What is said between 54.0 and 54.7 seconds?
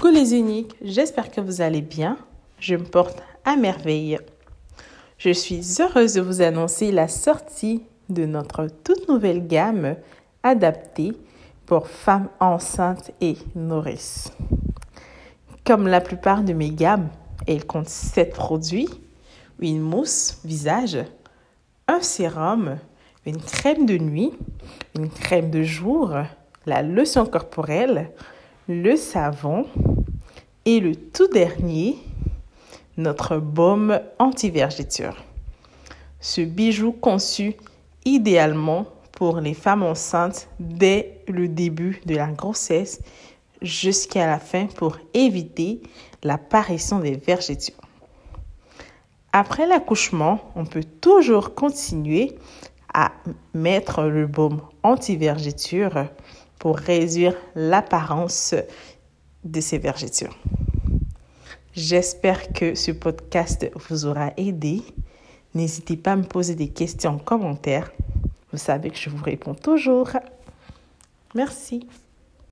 le baume